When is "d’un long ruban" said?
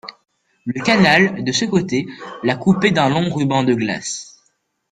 2.89-3.63